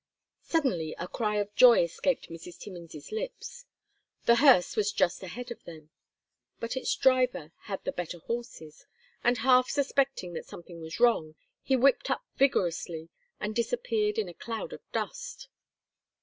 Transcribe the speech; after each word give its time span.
Suddenly 0.41 0.95
a 0.97 1.07
cry 1.07 1.35
of 1.35 1.53
joy 1.53 1.83
escaped 1.83 2.27
Mrs. 2.31 2.57
Timmins's 2.59 3.11
lips. 3.11 3.65
The 4.25 4.37
hearse 4.37 4.75
was 4.75 4.91
just 4.91 5.21
ahead 5.21 5.51
of 5.51 5.63
them; 5.65 5.91
but 6.59 6.75
its 6.75 6.95
driver 6.95 7.51
had 7.65 7.83
the 7.83 7.91
better 7.91 8.17
horses, 8.17 8.87
and 9.23 9.37
half 9.37 9.69
suspecting 9.69 10.33
that 10.33 10.47
something 10.47 10.81
was 10.81 10.99
wrong, 10.99 11.35
he 11.61 11.75
whipped 11.75 12.09
up 12.09 12.25
vigorously 12.35 13.09
and 13.39 13.53
disappeared 13.55 14.17
in 14.17 14.27
a 14.27 14.33
cloud 14.33 14.73
of 14.73 14.81
dust. 14.91 15.49